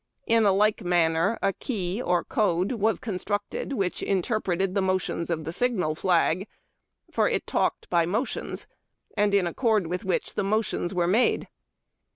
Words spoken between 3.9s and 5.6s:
interpreted the motions of the